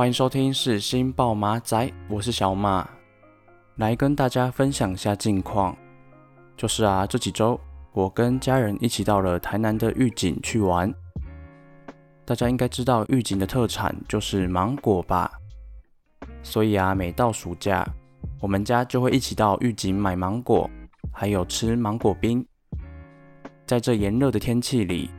[0.00, 2.88] 欢迎收听世新报马仔，我是小马，
[3.76, 5.76] 来跟大家分享一下近况。
[6.56, 7.60] 就是啊，这几周。
[7.92, 10.90] 我跟家人一起到了台南的玉井去玩。
[12.24, 15.30] 大家应该知道玉井的特产就是芒果吧？
[16.42, 17.86] 所以啊，每到暑假，
[18.40, 20.70] 我们家就会一起到玉井买芒果，
[21.12, 22.42] 还有吃芒果冰。
[23.66, 25.10] 在这炎热的天气里，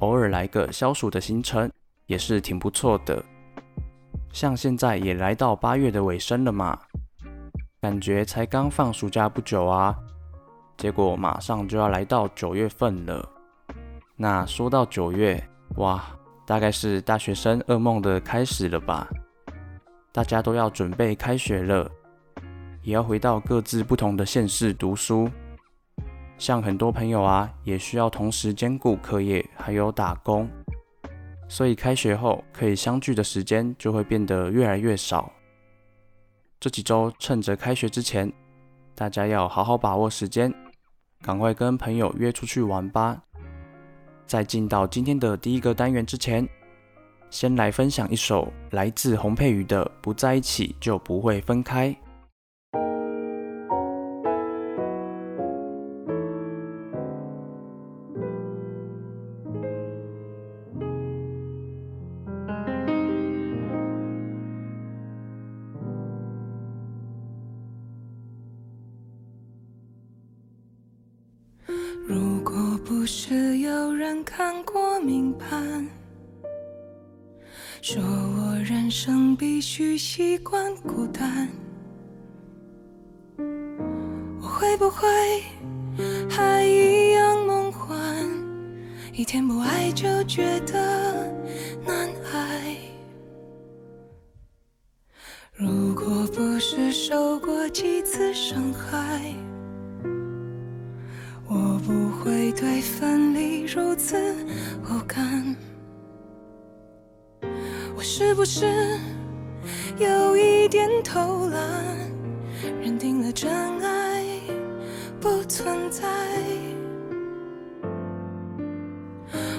[0.00, 1.70] 偶尔来个消暑的行程
[2.06, 3.24] 也是挺不错的。
[4.34, 6.76] 像现在也来到八月的尾声了嘛，
[7.80, 9.96] 感觉才刚放暑假不久啊。
[10.76, 13.26] 结果马上就要来到九月份了。
[14.16, 15.40] 那说到九月，
[15.76, 16.04] 哇，
[16.44, 19.06] 大概是大学生噩梦的开始了吧？
[20.10, 21.88] 大家都要准备开学了，
[22.82, 25.30] 也要回到各自不同的县市读书。
[26.38, 30.50] 像很多朋友啊，也需要同时兼顾课业还有打工，
[31.48, 35.30] 所以开学后可以相聚的时间就会变得越来越少。
[36.58, 38.32] 这几周趁着开学之前，
[38.94, 40.52] 大家要好好把握时间。
[41.20, 43.22] 赶快跟朋友约出去玩吧！
[44.26, 46.46] 在进到今天的第一个单元之前，
[47.30, 51.88] 先来分享一首来自洪佩瑜的《不在一起就不会分开》。
[79.98, 81.48] 习惯孤单，
[84.40, 85.08] 我会不会
[86.30, 87.98] 还一样梦幻？
[89.12, 91.28] 一天不爱就觉得
[91.84, 92.76] 难挨。
[95.54, 99.34] 如果不是受过几次伤害，
[101.48, 104.16] 我不会对分离如此
[104.84, 105.56] 无感。
[107.96, 109.00] 我是不是？
[109.96, 111.60] 有一点偷懒，
[112.82, 113.48] 认定了真
[113.80, 114.24] 爱
[115.20, 116.02] 不存在。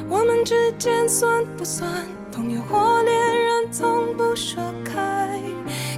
[0.10, 1.90] 我们之间算不算
[2.34, 3.72] 朋友或恋人？
[3.72, 5.40] 从不说开，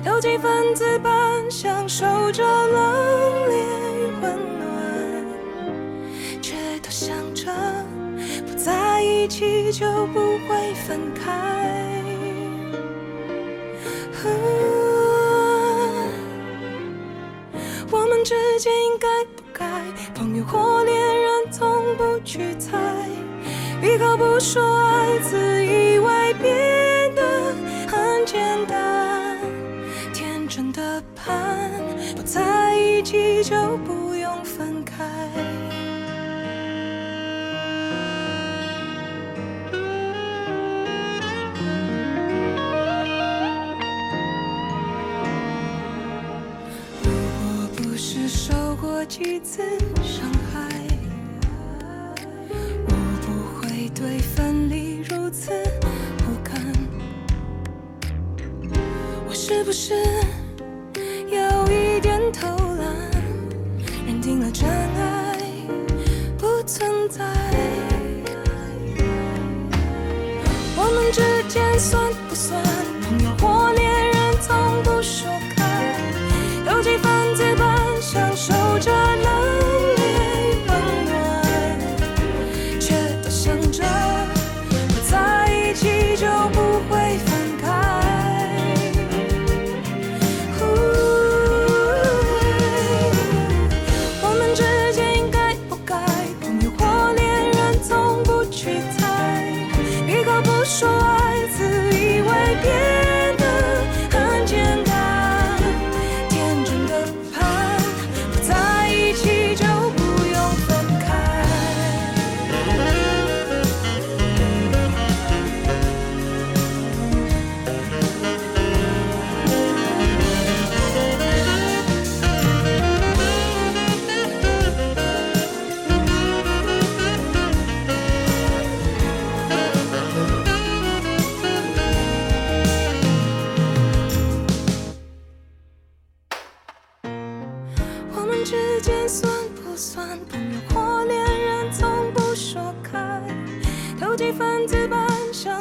[0.06, 1.12] 有几分自伴，
[1.50, 2.94] 享受着冷
[3.46, 5.26] 冽与温暖，
[6.42, 7.52] 却都想着
[8.46, 11.77] 不在一起就不会分开。
[18.28, 19.08] 之间应该
[19.38, 19.66] 不该
[20.14, 22.78] 朋友或恋人，从不去猜，
[23.80, 27.24] 闭口不说爱，自以为变得
[27.88, 29.38] 很简单，
[30.14, 31.72] 天真的盼
[32.18, 33.56] 不在一起就
[33.86, 35.06] 不用分开。
[49.40, 49.62] 次
[50.04, 50.68] 伤害，
[52.88, 53.28] 我不
[53.62, 55.52] 会对分离如此
[56.18, 56.74] 不堪。
[59.28, 59.94] 我是不是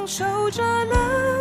[0.06, 1.36] 守着那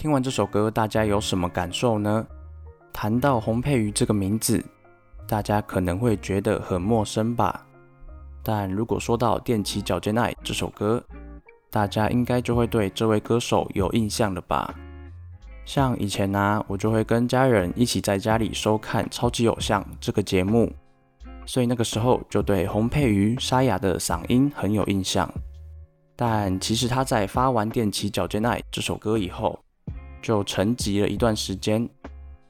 [0.00, 2.26] 听完这首歌，大家有什么感受呢？
[2.90, 4.64] 谈到洪佩瑜这个名字，
[5.28, 7.66] 大家可能会觉得很陌生吧。
[8.42, 11.04] 但如果说到《踮起脚尖爱》这首歌，
[11.68, 14.74] 大家应该就会对这位歌手有印象了吧？
[15.66, 20.72] 像以前呢、啊，我就会跟家人一起在家里收看《超级偶像》这个节目，
[21.44, 25.30] 所以那个时候就对洪佩瑜沙哑的嗓音很有印象。
[26.16, 29.58] 但其实他在发完《踮起脚尖爱》这首歌以后，
[30.20, 31.88] 就沉寂了一段时间，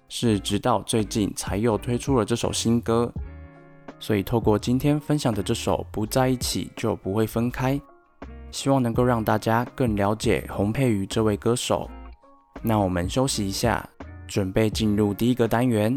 [0.08, 3.12] 是直到最近才又推出了这首新歌。
[3.98, 7.76] 所以透过今天分享的这首《不在一起就不会分开》，
[8.50, 11.88] 希望能够让大家更了解洪佩瑜这位歌手。
[12.62, 13.88] 那我们休息一下，
[14.26, 15.96] 准备进入第一个单元。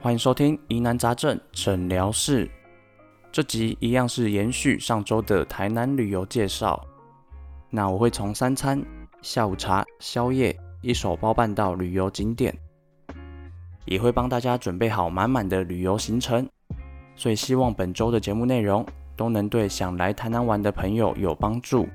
[0.00, 2.50] 欢迎收听疑难杂症诊疗室，
[3.30, 6.84] 这集一样是延续上周的台南旅游介绍。
[7.68, 8.82] 那我会从三餐、
[9.22, 12.52] 下午茶、宵夜一手包办到旅游景点，
[13.84, 16.48] 也会帮大家准备好满满的旅游行程。
[17.14, 18.84] 所以希望本周的节目内容
[19.20, 21.86] 都能对想来台南玩的朋友有帮助。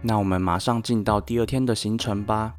[0.00, 2.54] 那我们马上进到第二天的行程吧。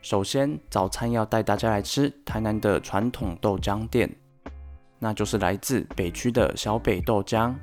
[0.00, 4.12] 首先，早餐要带大家来吃台南的传统豆浆店，
[4.98, 7.54] 那就是来自北区的小北豆浆。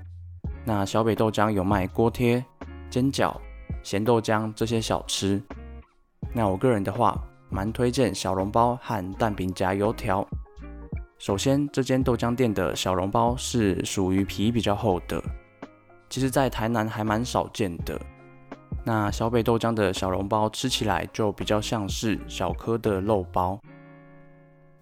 [0.64, 2.42] 那小北豆浆有卖锅贴、
[2.90, 3.36] 煎饺、
[3.84, 5.44] 咸豆浆这些小吃。
[6.34, 10.26] 那我个人的话，蛮推荐小笼包和蛋饼夹油条。
[11.18, 15.22] 首先，这间豆浆店的小笼包是属于皮比较厚的，
[16.10, 18.00] 其实在台南还蛮少见的。
[18.84, 23.60] 那小北豆浆的小笼包吃起来就比较像是小颗的肉包。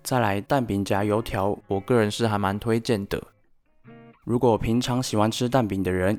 [0.03, 3.22] 再来蛋饼夹油条，我个人是还蛮推荐的。
[4.24, 6.17] 如果平常喜欢吃蛋饼的人，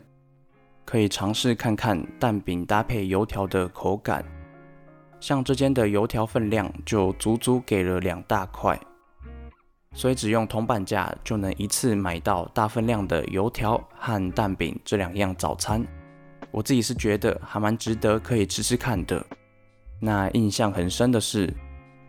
[0.84, 4.24] 可以尝试看看蛋饼搭配油条的口感。
[5.20, 8.78] 像这间的油条分量就足足给了两大块，
[9.94, 15.84] 所以只用铜板价就能一次买到大分量的油条和蛋饼这两样早餐。
[16.50, 19.24] 我自己是觉得还蛮值得可以吃吃看的。
[20.00, 21.52] 那印象很深的是，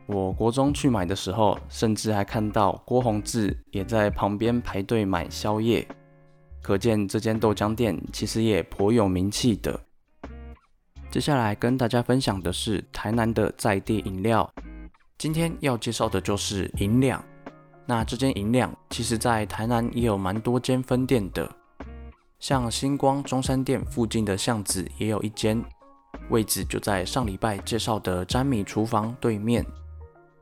[0.05, 5.87] 我国中去买的时候，甚至还看到郭宏志也在旁边排队买宵夜，
[6.61, 9.79] 可见这间豆浆店其实也颇有名气的。
[11.09, 14.47] 接下来跟大家分享的是台南的在地饮料，
[15.17, 17.23] 今天要介绍的就是银两。
[17.89, 21.49] 那这间银两其实在台南也有蛮多间分店的。
[22.39, 25.59] 像星光中山店附近的巷子也有一间，
[26.29, 29.65] 位置就在上礼拜介绍的詹米厨房对面。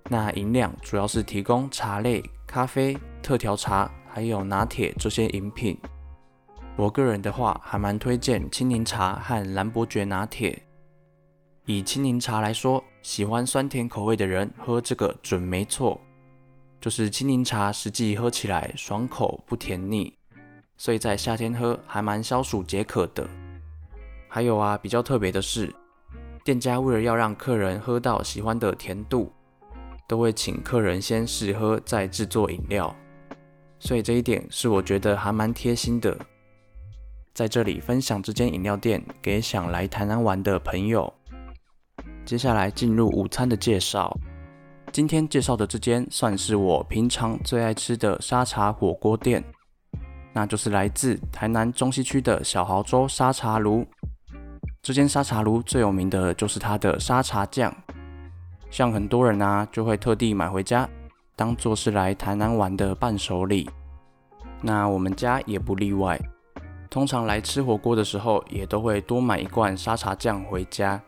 [0.10, 5.80] 那银两主要是提供茶类、咖啡、特调茶，还有拿铁这些饮品。
[6.76, 10.62] 我个人的话，还蛮推荐青柠茶和蓝伯爵拿铁。
[11.66, 15.98] 以青柠茶来说，喜欢酸甜口味的人喝这个准没错，
[16.80, 20.14] 就是青柠茶实际喝起来爽口不甜腻。
[20.78, 23.28] 所以在夏天喝还蛮消暑解渴的。
[24.30, 25.74] 还有啊，比较特别的是，
[26.44, 29.32] 店家为了要让客人喝到喜欢的甜度，
[30.08, 32.96] 都会请客人先试喝再制作饮料，
[33.80, 36.16] 所以这一点是我觉得还蛮贴心的。
[37.34, 41.12] 在这里分享这间饮料店给想来台南玩的朋友。
[42.26, 44.16] 接下来进入午餐的介绍。
[44.92, 49.44] 今天介绍的这间算是我平常最爱吃的沙茶火锅店，
[50.34, 53.86] 那就是来自台南中西区的小豪洲沙茶炉。
[54.82, 57.72] 这间沙茶炉最有名的就是它的沙茶酱，
[58.72, 60.90] 像很多人啊就会特地买回家，
[61.36, 63.70] 当做是来台南玩的伴手礼。
[64.62, 66.20] 那我们家也不例外，
[66.90, 71.00] 通常来吃火锅的时候，也都会多买一罐沙茶酱回家。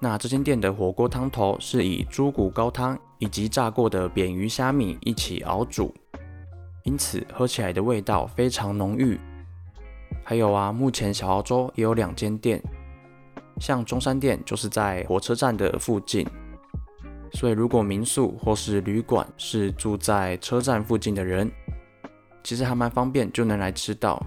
[0.00, 5.92] 那这间店的火锅汤头是以猪骨高汤以及炸过的扁鱼虾米一起熬煮，
[6.84, 9.18] 因此喝起来的味道非常浓郁。
[10.22, 12.62] 还有啊，目前小澳洲也有两间店，
[13.58, 16.24] 像中山店就是在火车站的附近，
[17.32, 21.50] 所以如果民宿或是旅馆是住在车站附近的人，
[22.44, 24.24] 其实还蛮方便就能来吃到。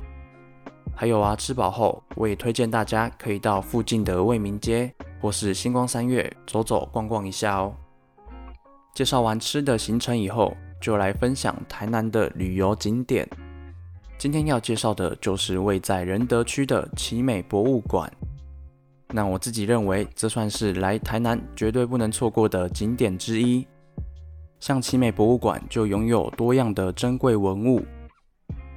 [0.93, 4.93] 还有啊，吃饱后我也推荐大家可以到附近的卫民街。
[5.21, 7.73] 或是星光三月走走逛逛一下哦。
[8.93, 13.25] 介绍完吃的行程以后，就来分享台南的旅游景点。
[14.17, 18.11] 今天要介绍的就是位在仁德区的奇美博物馆。
[19.13, 23.67] 那我自己认为，这算是来台南绝对不能错过的景点之一。
[24.59, 27.83] 像奇美博物馆就拥有多样的珍贵文物，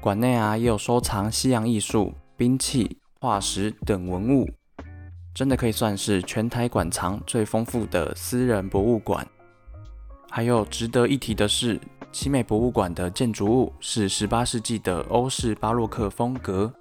[0.01, 4.49] 馆内啊也有收藏西洋艺术、兵器、化石等文物。
[5.35, 9.27] 真的可以算是全台馆藏最丰富的私人博物馆。
[10.31, 11.79] 还有值得一提的是，
[12.13, 16.73] 奇美博物馆的建筑物是十八世纪的欧式巴洛克风格，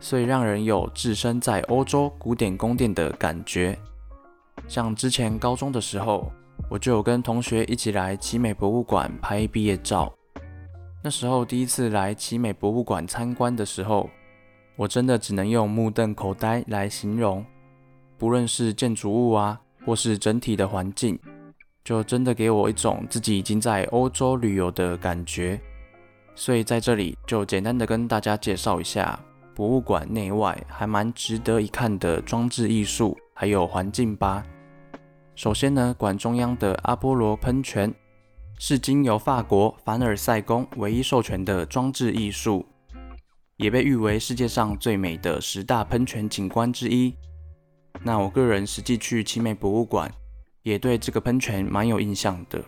[0.00, 3.78] 所以让人有置身在欧洲古典宫殿的感觉。
[4.66, 6.32] 像之前高中的时候，
[6.68, 10.12] 我就有跟同学一起来奇美博物馆拍毕业照。
[11.00, 14.10] 那时候第一次来奇美博物馆参观的时候，
[14.74, 17.44] 我真的只能用目瞪口呆来形容。
[18.18, 21.18] 不论是建筑物啊，或是整体的环境，
[21.84, 25.60] 就真的给我一种自己已经在欧洲旅游的感觉。
[26.34, 29.18] 所以在这里就简单的跟大家介绍一下
[29.54, 34.44] 博物馆内外还蛮值得一看的装置艺术，还有环境吧。
[35.34, 37.94] 首先呢，馆中央的阿波罗喷泉
[38.58, 42.66] 是经由法国凡尔赛宫唯一授权的装置艺术，
[43.56, 47.14] 也被誉为世界上最美的十大喷泉景观之一。
[48.02, 50.10] 那我个人实际去奇美博物馆，
[50.62, 52.62] 也对这个喷泉蛮有印象的。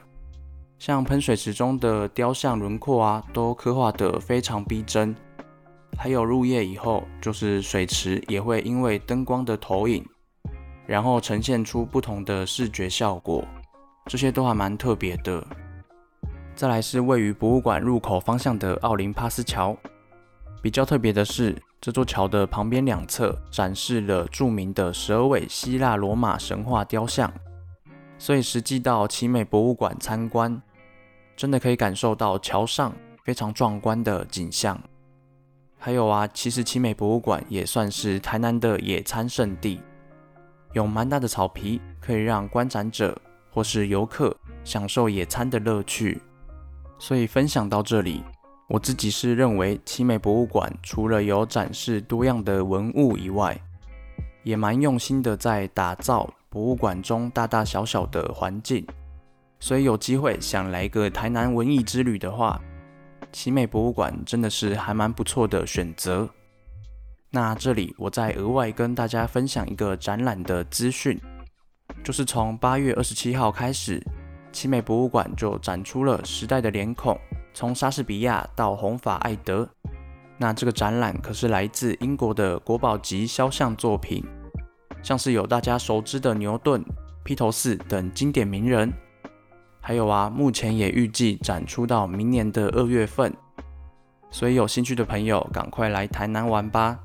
[0.78, 5.14] 像喷水池中的雕像轮廓啊，都刻画得非常逼真。
[5.96, 10.04] 还有入夜以后，就是水池也会因为灯光的投影，
[10.86, 13.44] 然后呈现出不同的视觉效果，
[14.06, 15.46] 这些都还蛮特别的。
[16.54, 19.76] 再来是位于博物馆入口方向的奥林帕斯桥，
[20.62, 21.56] 比较特别的是。
[21.80, 27.32] 这座桥的旁边两侧展示了著名的蛇尾希腊罗马神话雕像，
[28.18, 30.60] 所以实际到奇美博物馆参观，
[31.34, 32.92] 真的可以感受到桥上
[33.24, 34.78] 非常壮观的景象。
[35.78, 39.80] 还有啊，其实奇美博物馆也算是台南的野餐圣地，
[40.74, 43.18] 有蛮大的草皮，可以让观展者
[43.50, 46.20] 或是游客享受野餐的乐趣。
[46.98, 48.22] 所以分享到这里。
[48.70, 53.60] 我自己是认为，奇美博物馆除了有展示多样的文物以外，
[54.44, 58.86] 也蛮用心的在打造博物馆中大大小小的环境。
[59.58, 62.60] 所以有机会想来个台南文艺之旅的话，
[63.32, 66.30] 奇美博物馆真的是还蛮不错的选择。
[67.28, 71.20] 那这里我再额外跟大家分享一个展览的资讯，
[72.04, 74.00] 就是从八月二十七号开始，
[74.52, 77.18] 奇美博物馆就展出了时代的脸孔。
[77.52, 79.68] 从莎士比亚到红发艾德，
[80.38, 84.24] 那这个展览可是来自英国的国宝级肖像作品，
[85.02, 86.82] 像是有大家熟知的牛顿、
[87.24, 88.92] 披头士等经典名人，
[89.80, 93.34] 还有啊，目前也预计展出到明年的二月份，
[94.30, 96.98] 所以有兴趣的朋友赶快来台南玩吧。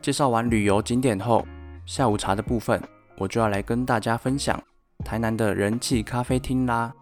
[0.00, 1.46] 介绍完旅游景点后，
[1.86, 2.82] 下午茶的部分
[3.18, 4.60] 我就要来跟大家分享
[5.04, 6.92] 台南的人气咖啡厅啦。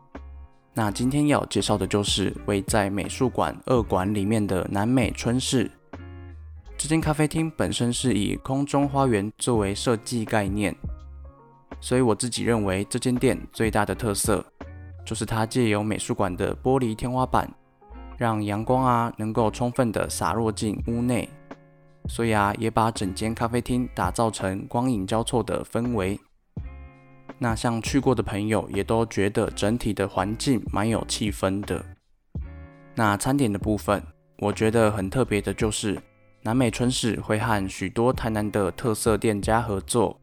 [0.72, 5.70] 那今天要介绍的就是位在美术馆二馆里面的南美春市。
[6.78, 10.74] 这间咖啡厅本身是以空中花园作为设计概念，
[11.80, 14.42] 所以我自己认为这间店最大的特色
[15.04, 17.52] 就是它借由美术馆的玻璃天花板，
[18.16, 21.28] 让阳光啊能够充分的洒落进屋内，
[22.08, 26.18] 所以啊也把整间咖啡厅打造成光影交错的氛围。
[27.42, 31.82] 那像去过的朋友也都觉得整体的环境蛮有气氛的。
[32.94, 34.02] 那餐点的部分，
[34.36, 35.98] 我觉得很特别的就是
[36.42, 40.20] 南美春市会和许多台南的特色店家合作，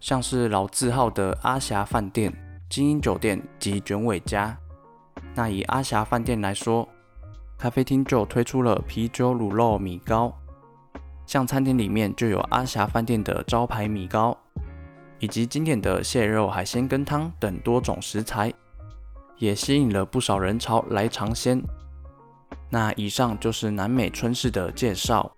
[0.00, 2.32] 像是老字号的阿霞饭店、
[2.70, 4.56] 精英酒店及卷尾家。
[5.34, 6.88] 那以阿霞饭店来说，
[7.58, 10.34] 咖啡厅就推出了啤酒卤肉米糕，
[11.26, 14.34] 像餐厅里面就有阿霞饭店的招牌米糕，
[15.18, 18.52] 以及经典的蟹肉海鲜羹汤等多种食材，
[19.36, 21.62] 也吸引了不少人潮来尝鲜。
[22.70, 25.34] 那以上就是南美春市的介绍。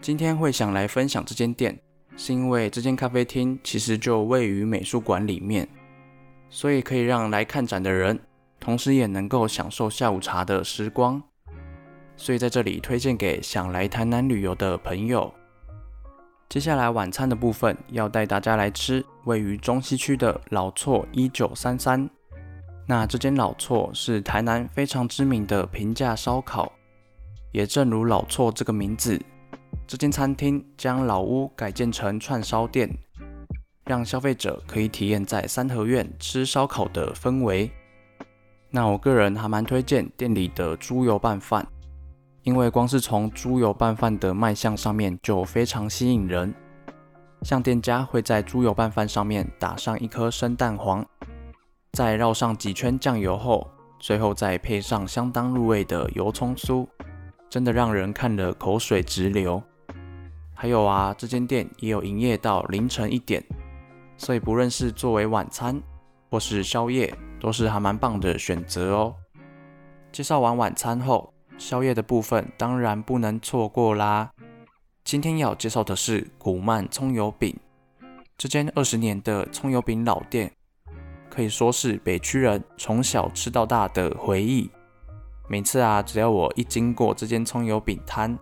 [0.00, 1.78] 今天会想来分享这间店，
[2.16, 5.68] 是因为这间咖啡厅其实就位于美术馆里面，
[6.50, 8.20] 所以可以让来看展的人。
[8.60, 11.22] 同时也能够享受下午茶的时光，
[12.16, 15.30] 所以在这里推荐给想来台南旅游的朋友。
[16.48, 22.08] 接下来晚餐的部分要带大家来吃位于中西区的老厝一九三三。
[22.86, 26.70] 那这间老厝是台南非常知名的平价烧烤，
[27.50, 29.20] 也正如老厝这个名字，
[29.86, 32.88] 这间餐厅将老屋改建成串烧店，
[33.86, 37.70] 让消费者可以体验在三合院吃烧烤的氛围。
[38.70, 41.66] 那我个人还蛮推荐店里的猪油拌饭，
[42.44, 46.54] 因为光是从猪油拌饭的卖相上面就非常吸引人。
[47.42, 51.04] 像店家会在猪油拌饭上面打上一颗生蛋黄，
[51.92, 53.66] 再绕上几圈酱油后，
[53.98, 56.86] 最后再配上相当入味的油葱酥，
[57.48, 59.62] 真的让人看了口水直流。
[60.52, 63.42] 还有啊，这间店也有营业到凌晨一点，
[64.18, 65.82] 所以不论是作为晚餐
[66.30, 69.14] 或是宵夜，都是还蛮棒的选择哦。
[70.12, 74.30] 介绍完晚餐后，宵夜的部分当然不能错过啦。
[75.04, 77.54] 今天要介绍的是古曼葱油饼，
[78.36, 80.50] 这间二十年的葱油饼老店，
[81.28, 84.70] 可以说是北区人从小吃到大的回忆。
[85.48, 88.38] 每次啊，只要我一经过这间葱油饼摊，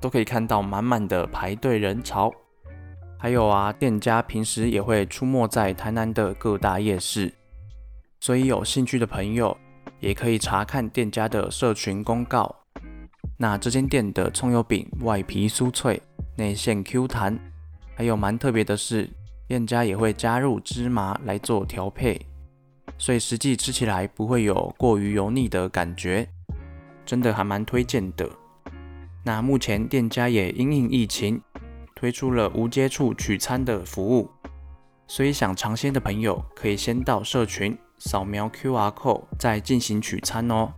[0.00, 2.32] 都可以看到满满的排队人潮。
[3.18, 7.34] 还有啊，店家平时也会出没在台南的各大夜市。
[8.20, 9.56] 所以有兴趣的朋友
[10.00, 12.54] 也可以查看店家的社群公告。
[13.36, 16.02] 那这间店的葱油饼外皮酥脆，
[16.36, 17.38] 内馅 Q 弹，
[17.94, 19.08] 还有蛮特别的是，
[19.46, 22.20] 店家也会加入芝麻来做调配，
[22.98, 26.28] 所以实际吃起来不会有过于油腻的感觉，
[27.06, 28.28] 真的还蛮推荐的。
[29.24, 31.40] 那目前店家也因应疫情
[31.94, 34.28] 推出了无接触取餐的服务，
[35.06, 37.76] 所以想尝鲜的朋友可以先到社群。
[37.98, 40.72] 扫描 QR code 再进行取餐哦。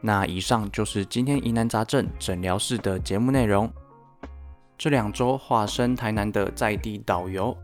[0.00, 3.70] 那以上就是今天疑难杂症诊疗室的节目内容。
[4.78, 7.54] 这两周化身台南的在地导游，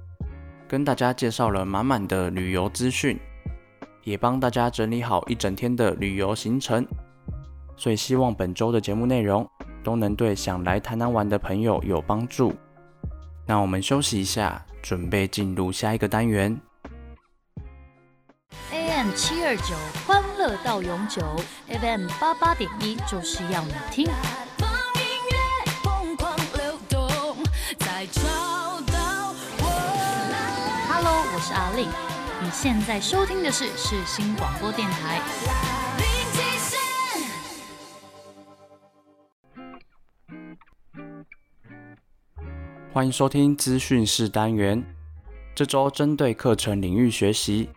[0.68, 3.18] 跟大家介绍了满满的旅游资讯，
[4.04, 6.86] 也帮大家整理好一整天的旅游行程。
[7.74, 9.48] 所以希望本周的节目内容
[9.82, 12.54] 都能对想来台南玩的朋友有帮助。
[13.46, 16.60] 那我们休息一下，准备进入下一个单元。
[18.72, 19.74] AM 七二九，
[20.06, 21.22] 欢乐到永久
[21.68, 24.08] ；FM 八八点一，就是要你听。
[30.88, 31.88] Hello，我是阿令，
[32.42, 35.20] 你现在收听的是世新广播电台。
[42.92, 44.82] 欢迎收听资讯室单元，
[45.54, 47.68] 这周针对课程领域学习。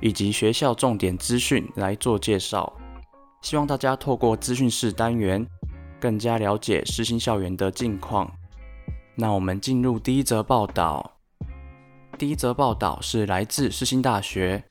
[0.00, 2.72] 以及学校重点资讯来做介绍，
[3.42, 5.46] 希望大家透过资讯室单元
[6.00, 8.30] 更加了解世新校园的近况。
[9.14, 11.18] 那我们进入第一则报道。
[12.18, 14.64] 第一则报道是来自世新大学，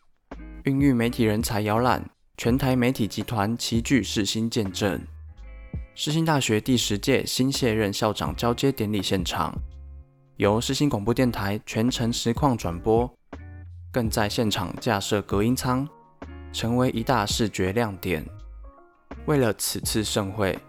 [0.64, 2.04] 孕育媒体人才摇篮，
[2.38, 5.00] 全台媒体集团齐聚世新见证。
[5.94, 9.56] 世新大学第十届新卸任校长交接典礼现场，
[10.38, 13.12] 由世新广播电台全程实况转播。
[13.96, 15.88] 更在现场架设隔音舱，
[16.52, 18.26] 成为一大视觉亮点。
[19.26, 20.60] 为了此次盛会，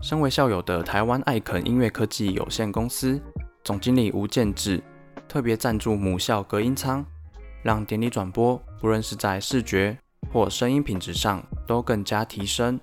[0.00, 3.20] 身为校友的台湾艾肯音乐科技有限公司
[3.64, 4.80] 总经理吴建志
[5.26, 7.04] 特别赞助母校隔音舱，
[7.64, 9.98] 让典礼转播不论是在视觉
[10.32, 12.78] 或声音品质上都更加提升，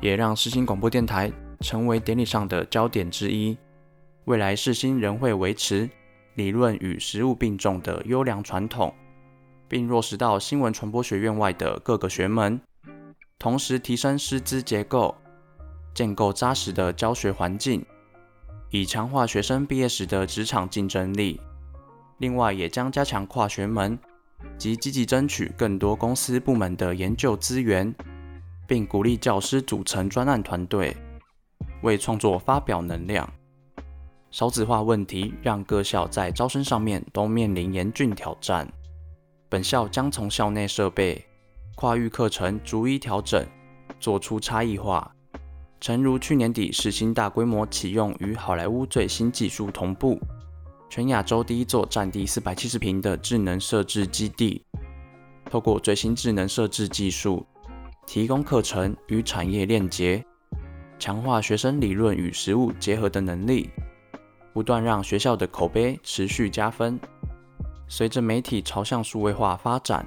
[0.00, 1.30] 也让世新广播电台
[1.60, 3.56] 成为典礼上的焦点之一。
[4.24, 5.88] 未来世新仍会维持
[6.34, 8.92] 理论与实务并重的优良传统。
[9.68, 12.60] 并落实到新闻传播学院外的各个学门，
[13.38, 15.14] 同时提升师资结构，
[15.94, 17.84] 建构扎实的教学环境，
[18.70, 21.40] 以强化学生毕业时的职场竞争力。
[22.18, 23.98] 另外，也将加强跨学门
[24.56, 27.94] 及积极争取更多公司部门的研究资源，
[28.66, 30.96] 并鼓励教师组成专案团队，
[31.82, 33.28] 为创作发表能量。
[34.30, 38.66] 少子化问题让各校在招生上面都面临严峻挑战。
[39.56, 41.24] 本校将从校内设备、
[41.76, 43.42] 跨域课程逐一调整，
[43.98, 45.10] 做出差异化。
[45.80, 50.20] 诚如去年底世新大规模启用与好莱坞最新技术同步，
[50.90, 54.62] 全亚洲第一座占地四百七十平的智能设置基地，
[55.46, 57.46] 透过最新智能设置技术，
[58.06, 60.22] 提供课程与产业链接，
[60.98, 63.70] 强化学生理论与实务结合的能力，
[64.52, 67.00] 不断让学校的口碑持续加分。
[67.88, 70.04] 随着媒体朝向数位化发展，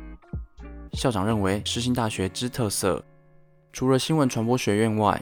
[0.93, 3.03] 校长认为世新大学之特色，
[3.71, 5.21] 除了新闻传播学院外，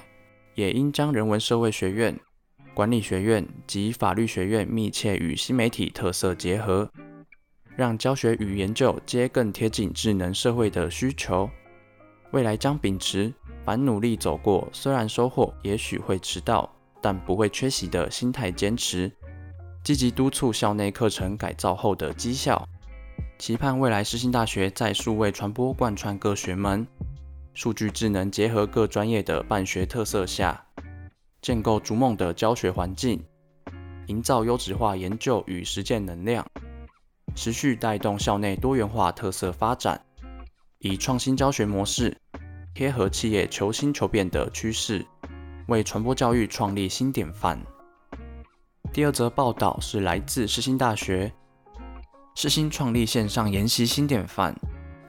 [0.55, 2.19] 也应将人文社会学院、
[2.73, 6.89] 管理学院及法律学院密切与新媒体特色结合，
[7.75, 11.49] 让教学与研究皆更贴近智能社会的需求。
[12.31, 13.31] 未来将秉持
[13.63, 16.69] 凡努力走过，虽然收获也许会迟到，
[17.01, 19.11] 但不会缺席的心态坚持，
[19.87, 22.67] 积极督促校内课程改造后的绩效，
[23.39, 26.85] 期盼未来世新大学在数位传播贯穿各学门。
[27.53, 30.61] 数据智能结合各专业的办学特色下，
[31.41, 33.23] 建构逐梦的教学环境，
[34.07, 36.45] 营造优质化研究与实践能量，
[37.33, 40.03] 持续带动校内多元化特色发展，
[40.79, 42.17] 以创新教学模式
[42.73, 45.05] 贴合企业求新求变的趋势，
[45.69, 47.57] 为传播教育创立新典范。
[48.93, 51.31] 第二则报道是来自世新大学，
[52.33, 54.55] 世新创立线上研习新典范。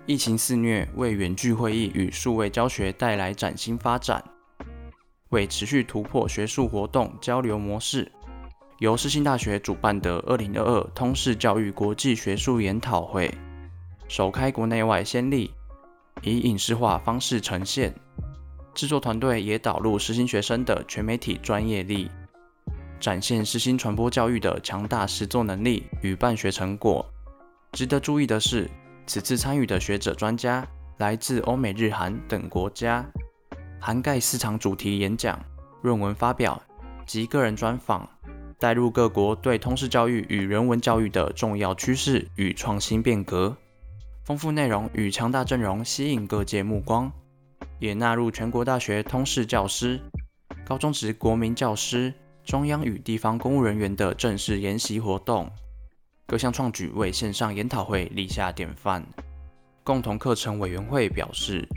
[0.07, 4.23] 疫情肆虐，为远距会议与数位教学带来崭新发展。
[5.31, 8.11] 为持续突破学术活动交流模式，
[8.79, 13.33] 由世新大学主办的二零二二通识教育国际学术研讨会，
[14.09, 15.51] 首开国内外先例，
[16.23, 17.95] 以影视化方式呈现。
[18.75, 22.11] 制作团队也导入世新学生的全媒体专业力，
[23.01, 27.05] 展现世新传播教育的强大实作能力与办学成果。
[27.73, 28.69] 值得注意的是，
[29.07, 30.67] 此次参与的学者专家
[30.99, 33.05] 来自欧美日韩等国家，
[33.81, 35.39] 涵盖四场主题演讲、
[35.83, 36.61] 论文发表
[37.07, 38.09] 及个人专访，
[38.59, 43.57] 带入各国对通识教育与人文教育的重要趋势与创新变革。
[44.25, 47.11] 丰富内容与强大阵容吸引各界目光，
[47.79, 50.01] 也纳入全国大学通识教师、
[50.67, 52.13] 高中职国民教师、
[52.49, 55.53] 中央与地方公务人员的正式研习活动。
[56.27, 59.07] 各项创举为线上研讨会立下典范。
[59.85, 61.69] 共同课程委员会表示，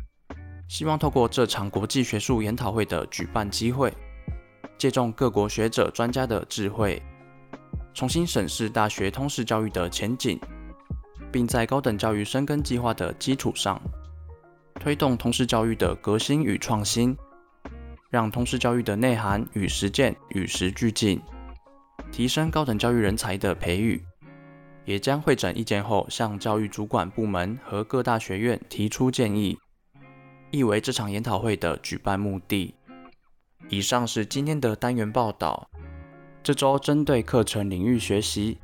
[0.70, 3.94] 希望透过这场国际学术研讨会的举办机会，
[4.78, 7.04] 借重各国学者专家的智慧，
[7.94, 10.40] 重新审视大学通识教育的前景，
[11.34, 13.78] 并在高等教育深耕计划的基础上，
[14.76, 17.14] 推动通识教育的革新与创新，
[18.12, 21.20] 让通识教育的内涵与实践与时俱进，
[22.12, 24.04] 提升高等教育人才的培育。
[24.84, 29.58] 也将会诊意见后，向教育主管部门和各大学院提出建议，
[30.50, 32.76] 意为这场研讨会的举办目的。
[33.70, 35.70] 以上是今天的单元报道。
[36.44, 38.58] 这周针对课程领域学习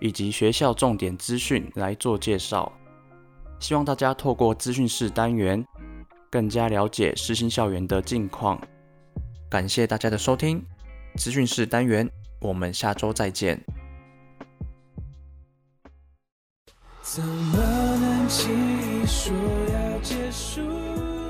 [0.00, 2.72] 以及学校重点资讯来做介绍，
[3.58, 5.62] 希望大家透过资讯室单元
[6.32, 8.58] 更加了解世新校园的近况。
[9.50, 10.64] 感谢大家的收听，
[11.14, 13.62] 资讯室单元，我们下周再见。
[17.02, 19.30] 怎么能轻易说
[19.74, 20.62] 要结束？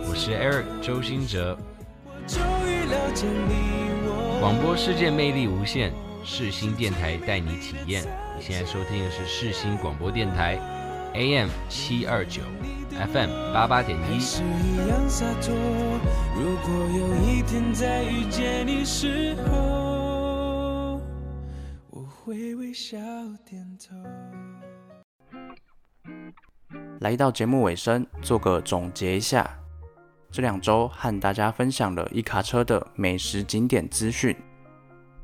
[0.09, 1.59] 我是 Eric 周兴哲。
[2.07, 4.39] 我终于了解你我。
[4.41, 8.05] 广播世界魅力无限，世新电台带你体验。
[8.37, 10.57] 你现在收听的是世新广播电台
[11.15, 12.43] ，AM 七二九
[12.91, 14.19] ，FM 八八点一。
[14.21, 15.55] 是一样洒脱。
[16.35, 21.01] 如果有一天再遇见你时候，
[21.91, 22.99] 我会微笑
[23.45, 23.95] 点头。
[27.01, 29.59] 来到节目尾声，做个总结一下。
[30.31, 34.35] 这两周和大家分享了一卡车的美食景点资讯，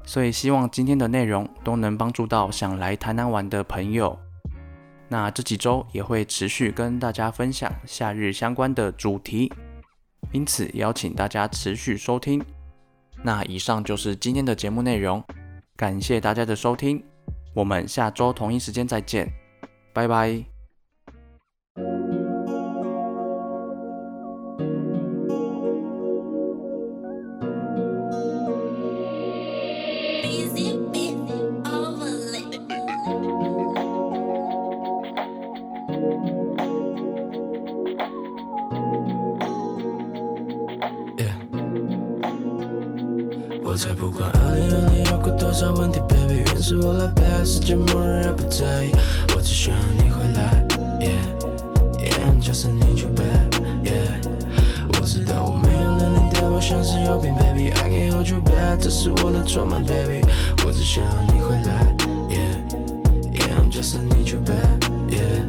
[0.05, 4.19] 所以希望今天的内容都能帮助到想来台南玩的朋友。
[5.09, 9.51] 那这几周也会持续跟大家分享夏日相关的主题，
[10.33, 12.45] 因此邀请大家持续收听。
[13.23, 15.25] 那以上就是今天的节目内容，
[15.77, 17.03] 感谢大家的收听，
[17.55, 19.29] 我们下周同一时间再见，
[19.93, 20.58] 拜拜。
[43.79, 44.29] 才不管。
[44.33, 48.91] 二零二零有过多少问题，baby，愿是我来背，世界末日也不在意，
[49.37, 50.67] 我只需要你回来
[50.99, 54.19] ，yeah，yeah，just need you back，yeah，
[54.95, 60.27] 我知道我没有了你对我像是有病，baby，I can't hold you back，这是我的错吗，baby，
[60.67, 61.95] 我只想要你回来
[62.29, 65.47] ，yeah，yeah，just need you back，yeah。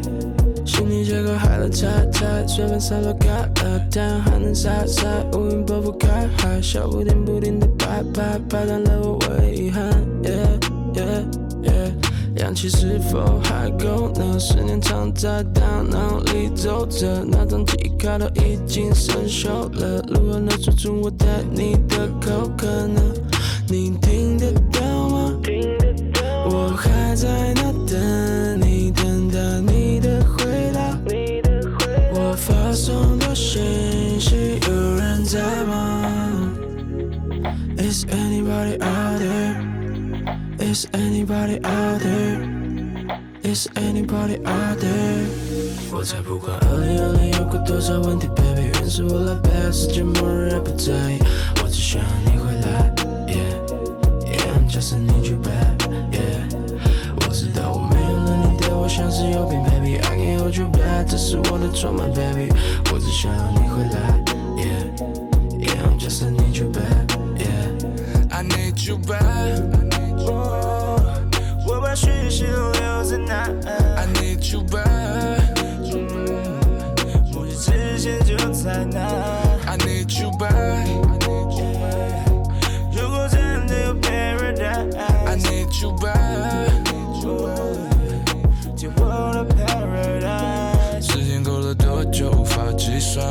[0.67, 3.27] 心里结构害了太太，随便散落开
[3.63, 9.89] 了，太阳还能晒晒，乌云拨不开，海啸不停不停的拍拍，拍断了我唯一遗憾。
[10.21, 10.59] Yeah
[10.93, 11.25] yeah
[11.63, 11.91] yeah，
[12.39, 14.37] 氧气是否还够呢？
[14.37, 23.01] 思念藏在大脑里走着，那张记忆卡都已经生锈了，如何能说出我对你的口渴呢？
[23.67, 24.28] 你听
[41.18, 42.40] anybody out there?
[43.42, 45.26] Is anybody out there?
[45.92, 51.18] 我才不管二零二零有过多少问题，Baby，愿是我来背，世界末日也不在意，
[51.62, 52.94] 我只需要你回来。
[53.26, 53.54] Yeah,
[54.24, 55.78] yeah, I'm just need you back.
[56.12, 56.48] Yeah，
[57.16, 62.52] 我知道我没有了你对我像是有病，Baby，I can't hold you back，这是我的错吗，Baby？
[62.92, 64.24] 我只想要你回来，
[64.56, 64.84] Yeah,
[65.58, 69.87] yeah, I'm just need you back, Yeah, I need you back。
[72.47, 73.33] 都留在那
[73.95, 75.41] ？I need you back。
[77.33, 78.99] 目的之前就在那
[79.65, 80.87] ？I need you back。
[82.91, 86.71] 如果真的有 paradise，I need you back。
[88.75, 88.99] 借我
[89.33, 91.01] 的 paradise。
[91.01, 92.59] 时间过了多久无法？
[92.77, 93.25] 计算，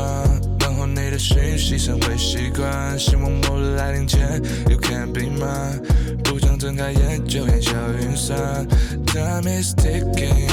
[0.59, 2.99] 等候你的讯息成为习惯。
[2.99, 5.81] 希望末日来临前，You can be mine。
[6.23, 8.67] 不想睁开眼就烟消云散。
[9.08, 10.50] Time is ticking，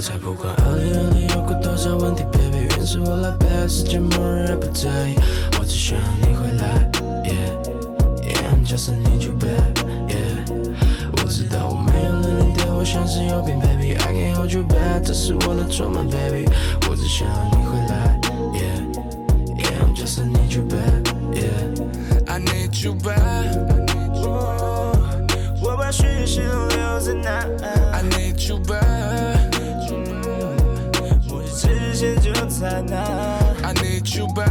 [0.00, 5.14] 才不管二零二零有过多少问题，Baby，愿是我来背，世界末日也不在意，
[5.58, 6.90] 我只需要你回来。
[8.66, 10.44] Just need you back, yeah。
[11.16, 13.96] 我知道我没有了你对我像是有病，baby。
[13.96, 16.48] I can't hold you back，这是我的错吗，baby？
[16.88, 18.20] 我只想要你回来
[18.54, 18.80] ，yeah。
[19.58, 21.02] Yeah, I'm just need you back,
[21.34, 22.28] yeah。
[22.28, 23.58] I need you back。
[25.60, 27.44] 我把讯息都留在那
[27.90, 29.49] ？I need you back。
[32.60, 32.94] 前就在那
[33.62, 34.44] ？I need you back。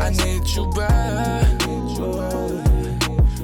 [0.00, 1.46] I need you back。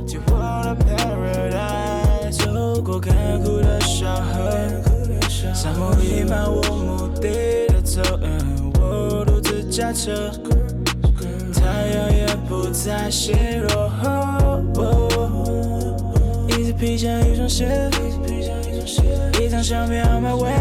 [0.07, 0.33] 借我
[0.65, 4.51] 的 paradise，走过干枯的小河，
[5.55, 8.03] 沙漠里漫无目的的走，
[8.81, 10.33] 我独自驾车，
[11.55, 13.91] 太阳也不再纤弱，
[16.49, 17.91] 一直披上一双鞋，
[19.41, 20.53] 一张相片 on my way，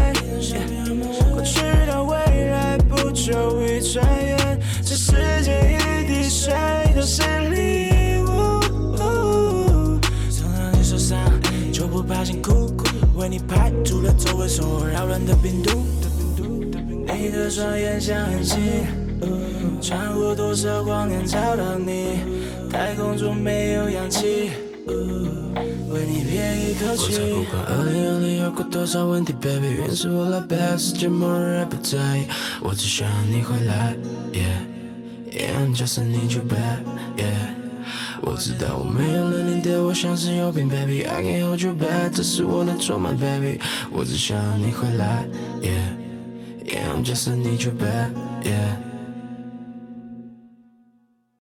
[1.32, 5.52] 过去到未来不久会转眼，这世界。
[5.74, 6.54] 一滴水
[6.94, 8.96] 都是礼物，
[10.30, 11.18] 送到你手上
[11.72, 12.72] 就不怕辛苦，
[13.14, 15.84] 为你排除了周围所有扰乱的病毒。
[17.06, 18.58] 你的双眼像恒星，
[19.80, 22.18] 穿过多少光年找到你？
[22.70, 24.50] 太空中没有氧气，
[25.94, 27.02] 为你编一口气。
[27.02, 32.26] 我才不管二零二零有过多少问题，baby，愿是我来背，世界末日也不在意，
[32.60, 33.94] 我只想你回来。
[34.32, 36.82] ，yeah，yeah，I'm just need you back,
[37.16, 37.54] yeah。
[38.22, 41.02] 我知道我没有了你对我像是有病，baby。
[41.02, 43.60] I can't hold you back，这是我的错吗，baby？
[43.92, 45.24] 我只想你回来
[45.62, 46.02] ，yeah。
[46.66, 48.10] Yeah, I'm just need you back,
[48.42, 48.83] yeah。